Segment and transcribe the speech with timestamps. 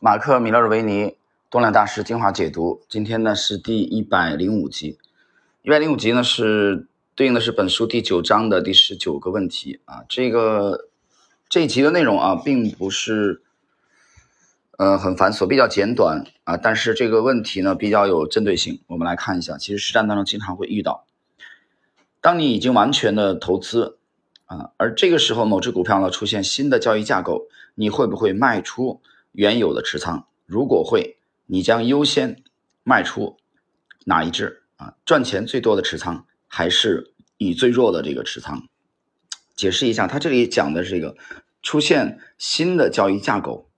[0.00, 1.16] 马克·米勒尔维尼
[1.50, 4.96] 多量大师精华解读，今天呢是第一百零五集，
[5.62, 6.86] 一百零五集呢是
[7.16, 10.04] 对应的是本书第九章的第十九个问题啊。
[10.08, 10.86] 这个
[11.48, 13.42] 这一集的内容啊，并不是
[14.76, 18.80] 呃很繁琐，比较简短啊，但是这个问题呢比较有针对性。
[18.86, 21.06] 我们来看一下，其实实战当中经常会遇到，
[22.20, 23.98] 当你已经完全的投资
[24.46, 29.00] 啊，而这个时候某只股票呢出现新的交易架构，你会不会卖出？
[29.38, 32.42] 原有的持仓，如果会，你将优先
[32.82, 33.38] 卖出
[34.04, 34.96] 哪一只啊？
[35.04, 38.66] 赚钱最多的持仓，还是你最弱的这个持仓？
[39.54, 41.16] 解释一下，他这里讲的这个
[41.62, 43.70] 出现新的交易架构，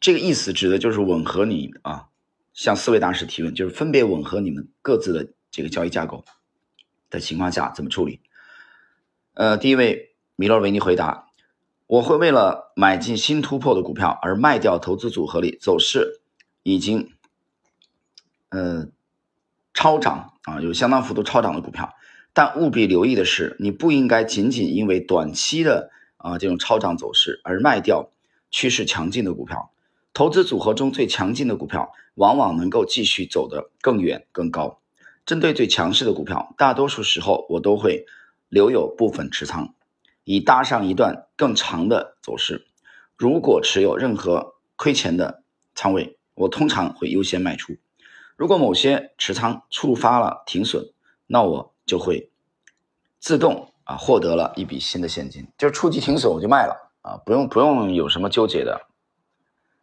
[0.00, 2.08] 这个意思指的就是吻合你啊，
[2.52, 6.24] 向四位大师提问，就是分别吻合你们各自的这个交易架构
[7.08, 8.20] 的情况下怎么处理？
[9.34, 11.27] 呃，第一位米勒维尼回答。
[11.88, 16.20] 我会为了买进新突破的股票而卖掉投资组合里走势
[16.62, 17.12] 已经，
[18.50, 18.88] 呃，
[19.72, 21.94] 超涨啊，有相当幅度超涨的股票。
[22.34, 28.10] 但务必留意的是，你不应该仅仅因为短期的啊这种超涨走势而卖掉
[28.50, 29.72] 趋势强劲的股票。
[30.12, 34.78] 投资组合中最强劲的股票，往往能够继续走得更远更高。
[35.24, 38.04] 针对最强势的股票，大多数时候我都会
[38.50, 39.74] 留有部分持仓。
[40.30, 42.66] 以搭上一段更长的走势。
[43.16, 45.42] 如果持有任何亏钱的
[45.74, 47.78] 仓位，我通常会优先卖出。
[48.36, 50.92] 如果某些持仓触发了停损，
[51.26, 52.30] 那我就会
[53.18, 58.82] 自动啊获得了一笔新的现金，就是触及停损我就卖了啊，不用不用有什么纠结的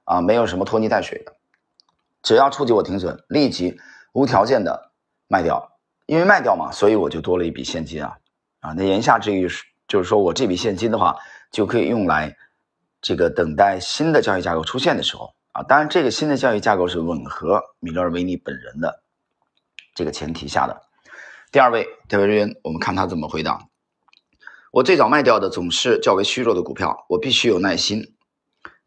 [0.04, 1.34] 啊，没有什么拖泥带水的，
[2.22, 3.80] 只要触及我停损，立即
[4.14, 4.92] 无条件的
[5.28, 8.20] 卖掉，因为卖掉嘛，所以我就多了一笔现金啊
[8.59, 9.64] 啊，那言下之意是。
[9.88, 11.16] 就是说我这笔现金的话，
[11.52, 12.36] 就可以用来
[13.02, 15.61] 这个等待新的交易架构出现的时候啊。
[15.61, 19.03] 当然，这个新的交易架构是吻合米勒尔维尼本人的
[19.94, 20.81] 这个前提下的。
[21.52, 23.68] 第二位戴维瑞恩，我们看他怎么回答。
[24.72, 28.16] 我最早卖掉的总是较为虚弱的股票，我必须有耐心，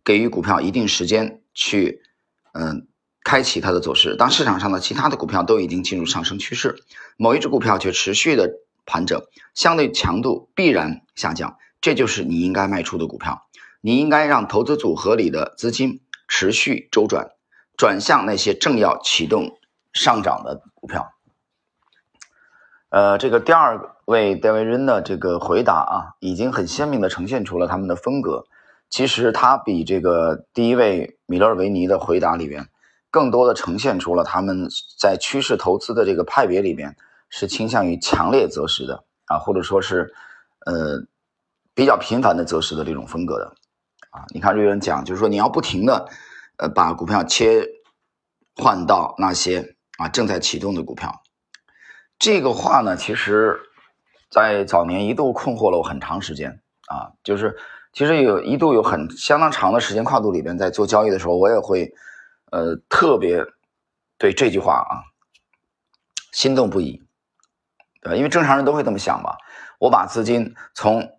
[0.04, 2.03] 给予股票一定时间去
[2.53, 2.88] 嗯
[3.22, 4.16] 开启它的走势。
[4.16, 6.75] 当市场上的其他的股票都已经进入上升趋势，
[7.16, 8.50] 某一只股票却持续的。
[8.88, 9.22] 盘整，
[9.54, 13.47] 相对强度必然下降，这就是你应该卖出的股票。
[13.81, 17.31] 你应该让投资组合里的资金持续周转，
[17.76, 19.59] 转向那些正要启动
[19.93, 21.12] 上涨的股票。
[22.88, 28.47] 呃，这个第二位戴维恩的这个回答啊，已经很鲜明的呈现出了他们的风格。
[28.91, 32.69] 其实他比这个第一位米勒维尼的回答里边，
[33.10, 34.69] 更多的呈现出了他们
[34.99, 36.97] 在趋势投资的这个派别里边。
[37.31, 40.12] 是倾向于强烈择时的啊，或者说是，
[40.66, 41.06] 呃，
[41.75, 43.55] 比较频繁的择时的这种风格的
[44.11, 44.25] 啊。
[44.34, 46.09] 你看瑞恩讲，就是说你要不停的，
[46.56, 47.67] 呃，把股票切
[48.56, 51.22] 换到那些啊正在启动的股票。
[52.19, 53.61] 这个话呢，其实，
[54.31, 57.56] 在早年一度困惑了我很长时间啊，就是
[57.93, 61.94] 其实有一度有很相当长的时间跨度里边，在做交易的时候，我也会
[62.50, 63.44] 呃特别
[64.17, 65.05] 对这句话啊
[66.33, 67.06] 心动不已。
[68.00, 69.36] 对吧，因为正常人都会这么想吧。
[69.78, 71.19] 我把资金从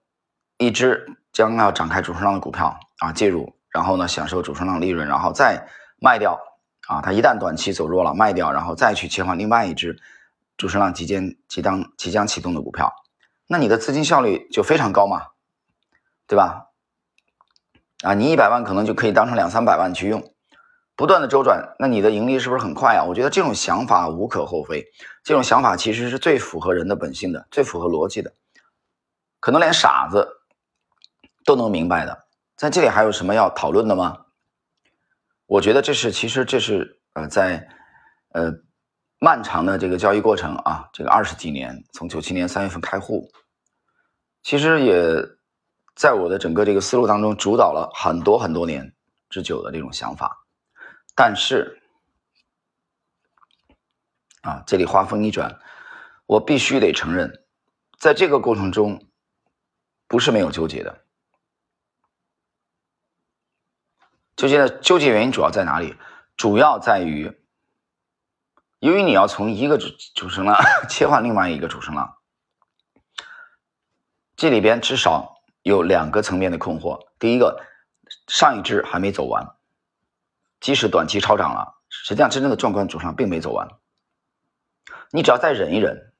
[0.57, 5.67] 一只将要展开主升浪的股票啊介入，然后呢享受主升浪利润，然后再
[6.01, 6.39] 卖掉
[6.87, 7.01] 啊。
[7.01, 9.97] 它一旦短期走弱了，卖掉，然后再去切换另外一只
[10.57, 12.93] 主升浪即将即将即将启动的股票，
[13.47, 15.27] 那你的资金效率就非常高嘛，
[16.27, 16.67] 对吧？
[18.03, 20.33] 啊，你一百万可能就可以当成两三百万去用。
[20.99, 23.05] 不断的周转，那你的盈利是不是很快啊？
[23.05, 24.85] 我觉得这种想法无可厚非，
[25.23, 28.33] 这种想法其实是最符合人的本性的，最符合逻辑的，
[29.39, 30.27] 可能连傻子
[31.45, 32.25] 都能明白的。
[32.57, 34.25] 在这里还有什么要讨论的吗？
[35.45, 37.65] 我觉得这是，其实这是呃，在
[38.33, 38.51] 呃
[39.19, 43.31] 漫长的这个交易过程啊，这个二十几年，从九七年三月份开户，
[44.43, 44.93] 其实也
[45.95, 48.93] 在我的整个这个思路当中主导了很多很多年
[49.29, 50.35] 之久的这种想法。
[51.19, 51.81] 但是，
[54.39, 55.59] 啊，这里话锋一转，
[56.25, 57.43] 我必须得承认，
[57.97, 59.05] 在这个过程中，
[60.07, 61.03] 不是没有纠结的。
[64.37, 65.97] 纠结的纠结原因主要在哪里？
[66.37, 67.37] 主要在于，
[68.79, 70.55] 由于你要从一个主主升浪
[70.87, 72.15] 切换另外一个主升浪，
[74.37, 77.09] 这里边至少有两个层面的困惑。
[77.19, 77.61] 第一个，
[78.29, 79.58] 上一支还没走完。
[80.59, 83.67] 即使短期超涨了，实际上真正的壮观主上并没走完。
[85.11, 86.13] 你只要再忍一忍，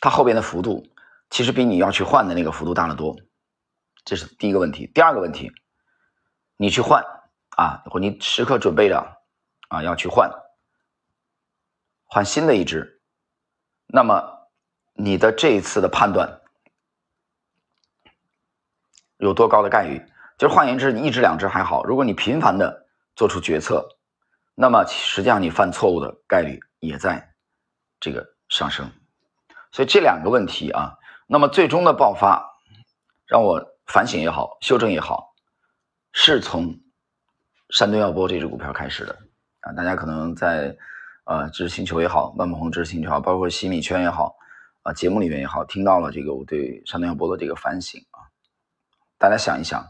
[0.00, 0.86] 它后边的幅度
[1.30, 3.16] 其实比你要去换的那个幅度大得多。
[4.04, 4.90] 这是第一个问题。
[4.94, 5.52] 第二个问题，
[6.56, 7.04] 你去换
[7.56, 9.18] 啊，或你时刻准备着
[9.68, 10.30] 啊要去换
[12.04, 13.02] 换新的一只，
[13.86, 14.48] 那么
[14.94, 16.40] 你的这一次的判断
[19.18, 20.06] 有多高的概率？
[20.38, 22.87] 就是换言之，你一只两只还好，如果你频繁的
[23.18, 23.84] 做出决策，
[24.54, 27.34] 那么实际上你犯错误的概率也在
[27.98, 28.88] 这个上升。
[29.72, 32.48] 所以这两个问题啊，那么最终的爆发，
[33.26, 35.34] 让我反省也好，修正也好，
[36.12, 36.78] 是从
[37.70, 39.18] 山东药波这只股票开始的
[39.62, 39.72] 啊。
[39.72, 40.76] 大家可能在
[41.24, 44.36] 呃知识星球也好，万梦红知识星球也好，包括洗米圈也好
[44.84, 48.30] 啊，节目里面也好，听到了这个我对山东药波的这个反省啊。
[49.18, 49.84] 大家想一想，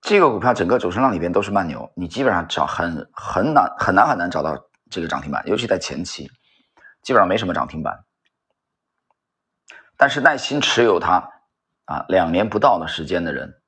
[0.00, 4.56] 这个股票整个走势浪里边都是慢牛，你基本上找很很难很难很难找到
[4.90, 6.30] 这个涨停板，尤其在前期，
[7.02, 8.04] 基本上没什么涨停板。
[9.96, 11.28] 但是耐心持有它，
[11.86, 13.60] 啊，两年不到的时间的人，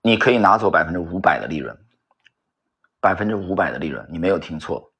[0.00, 1.76] 你可以拿走百分之五百的利润，
[3.00, 4.92] 百分之五百的利润，你没有听错。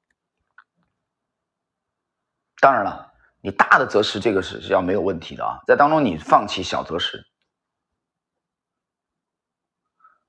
[2.61, 7.25] 当然了，你大的择时这个是是要没有问题的啊，在当中你放弃小择时。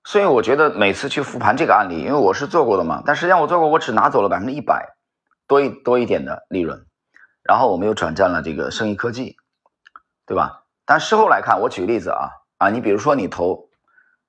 [0.05, 4.95] 所以我觉得每次去复盘这个案例，因为我是做过的嘛，但实际上我做过，我只拿走了百分之一百
[5.47, 6.85] 多一多一点的利润，
[7.43, 9.35] 然后我们又转战了这个生意科技。
[10.27, 10.63] 对吧？
[10.85, 13.69] 但事后来看，我举个例子啊啊，你比如说你投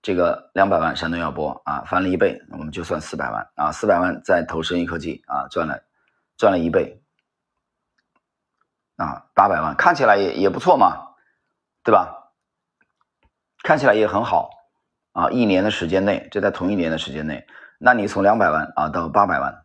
[0.03, 5.83] 这个两百万山东药博啊，翻了一倍，我们就算四百万啊，四百万再投生意科技啊，赚了
[6.37, 7.01] 赚了一倍
[8.97, 11.15] 啊，八百万看起来也也不错嘛，
[11.83, 12.31] 对吧？
[13.63, 14.51] 看起来也很好
[15.17, 17.47] 啊，一年的时间内，这在同一年的时间内，
[17.79, 19.65] 那你从两百万啊到八百万，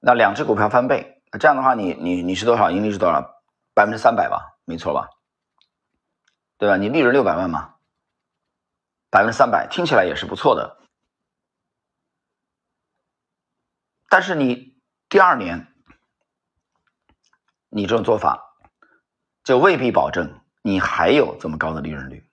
[0.00, 2.70] 那两只股票翻倍，那这样的话，你你你是多少？
[2.70, 3.42] 盈利是多少？
[3.74, 5.10] 百分之三百吧，没错吧？
[6.56, 6.78] 对吧？
[6.78, 7.74] 你利润六百万嘛，
[9.10, 10.78] 百分之三百听起来也是不错的。
[14.08, 15.70] 但是你第二年，
[17.68, 18.54] 你这种做法，
[19.44, 22.27] 就未必保证你还有这么高的利润率，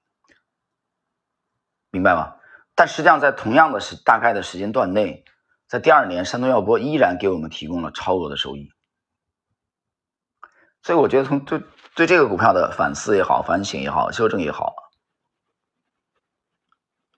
[1.96, 2.36] 明白吗？
[2.76, 5.24] 但实际上，在同样的时大概的时间段内，
[5.68, 8.70] 在第二年，山东药波依然给我们提供了超额的收益。
[10.84, 11.64] 所以我觉得从对
[11.96, 14.76] 对这个股票的反思也好、反省也好、修正也好，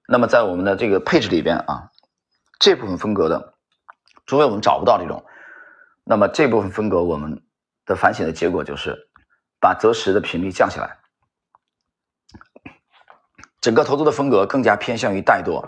[0.08, 1.92] 那么在我们的这个配置里边啊，
[2.60, 3.56] 这部分风格的，
[4.26, 5.26] 除非我们找不到这种，
[6.06, 7.44] 那么这部分风格我们
[7.86, 9.10] 的反省的结果就是
[9.60, 11.00] 把择时的频率降下来，
[13.68, 15.60] 整个投资的风格更加偏向于怠惰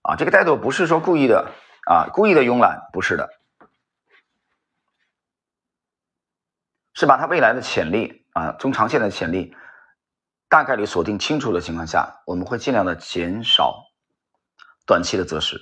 [0.00, 1.52] 啊，这个怠惰不是说故意的
[1.86, 3.28] 啊，故意的慵懒不是的。
[6.94, 9.54] 是把它未来的潜力啊，中长线的潜力
[10.48, 13.84] 大概率锁定清楚的情况下，我们会尽量的减少
[14.86, 15.60] 短期的择时。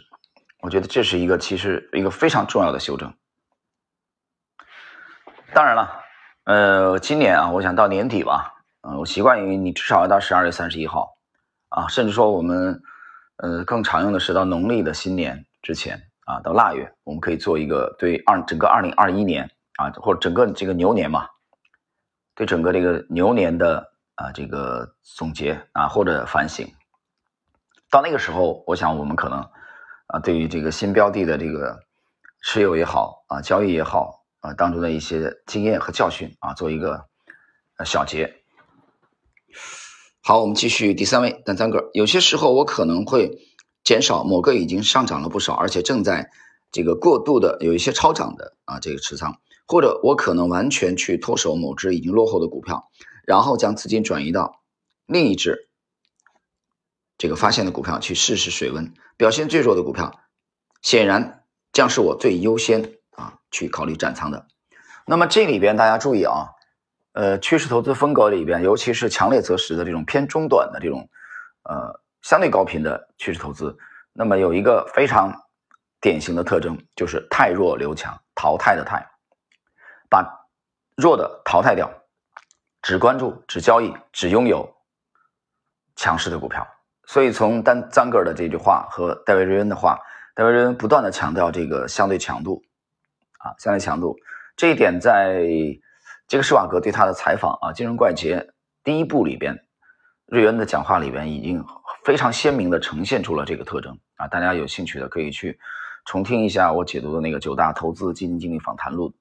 [0.61, 3.12] 我觉得这是一个其实一个非常重要的修正。
[5.52, 6.04] 当然了，
[6.44, 11.18] 呃，今年啊，我想到年底吧，嗯，我习惯于你至少要到十二月三十一号
[11.69, 12.82] 啊，甚至说我们
[13.37, 19.50] 呃更常用的是到农历的新年之前啊，到腊月，我们可以做一个对二整个二零二一年。
[19.79, 21.29] 啊，或者整个这个牛年嘛，
[22.35, 26.67] 对整个这个牛年的啊这个总结啊或者反省，
[27.88, 29.38] 到那个时候，我想我们可能
[30.09, 31.78] 啊对于这个新标的的这个
[32.42, 37.07] 持有也好啊交易也好啊当中的一些经验和教训啊做一个
[37.85, 38.42] 小结。
[40.28, 43.38] 好，我们继续第三位单三个，有些时候我可能会
[43.82, 46.28] 减少某个已经上涨了不少，而且正在
[46.70, 49.40] 这个过度的有一些超涨的啊这个持仓。
[49.66, 52.90] 或者我可能完全去脱手某只已经落后的股票，
[53.25, 54.61] 然后将资金转移到
[55.06, 55.70] 另一只
[57.16, 58.92] 这个发现的股票去试试水温。
[59.16, 60.12] 表现最弱的股票，
[60.82, 64.47] 显然将是我最优先啊去考虑斩仓的。
[65.06, 66.49] 那么这里边大家注意啊，
[67.18, 71.10] 呃，趋势投资风格里边，尤其是强烈择时的这种偏中短的这种
[71.64, 73.76] 呃相对高频的趋势投资，
[74.12, 75.34] 那么有一个非常
[76.00, 79.04] 典型的特征，就是太弱留强，淘汰的汰。
[80.08, 80.25] 把
[80.96, 81.90] 弱的淘汰掉，
[82.82, 84.72] 只关注、只交易、只拥有
[85.96, 86.64] 强势的股票。
[87.04, 89.98] 所以，从丹赞格尔的这句话和戴维·瑞恩的话，
[90.37, 92.62] 戴维·瑞恩不断的强调这个相对强度
[93.38, 94.16] 啊，相对强度
[94.56, 95.44] 这一点，在
[96.28, 98.37] 这个施瓦格对他的采访啊，《金融怪杰》
[98.85, 99.64] 第一部里边，
[100.26, 101.64] 瑞恩的讲话里边已经
[102.04, 104.28] 非常鲜明的呈现出了这个特征啊。
[104.28, 105.58] 大家有兴趣的可以去
[106.04, 109.14] 重听一下我解读的那个九大投资基金经理访谈录。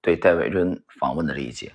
[0.00, 1.72] 对戴维·瑞恩访问的这一节，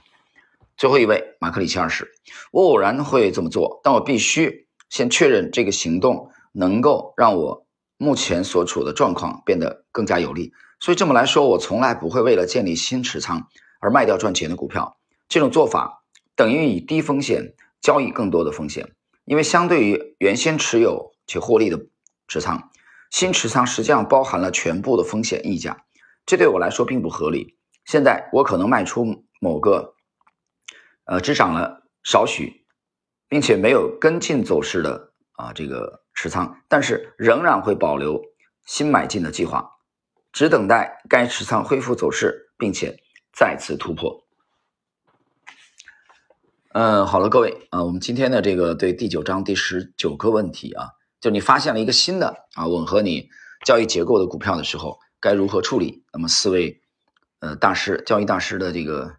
[0.77, 2.09] 最后一位马克里奇二世，
[2.51, 7.65] 我偶然会这么做，但我必须先确认这个行动能够让我
[7.97, 10.53] 目前所处的状况变得更加有利。
[10.79, 14.97] 所以这么来说，我从来不会为了建立新持仓而卖掉赚钱的股票。
[15.27, 16.03] 这种做法
[16.35, 18.93] 等于以低风险交易更多的风险，
[19.25, 21.79] 因为相对于原先持有且获利的
[22.27, 22.71] 持仓，
[23.09, 25.85] 新持仓实际上包含了全部的风险溢价，
[26.25, 27.57] 这对我来说并不合理。
[27.85, 29.95] 现在我可能卖出某个，
[31.05, 32.65] 呃，只涨了少许，
[33.27, 38.21] 并且没有跟进走势的啊这个持仓，但是仍然会保留
[38.65, 39.77] 新买进的计划。
[40.31, 43.01] 只等待该持仓恢复走势，并且
[43.33, 44.25] 再次突破。
[46.71, 53.29] 嗯，好了，各位啊，我们今天的这个对第九章第十九个问题啊，就你发现了一个新的啊吻合你
[53.65, 56.03] 交易结构的股票的时候，该如何处理？
[56.13, 56.81] 那么四位
[57.39, 59.15] 呃大师交易大师的这个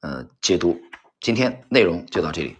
[0.00, 0.80] 呃解读，
[1.20, 2.56] 今天内容就到这里。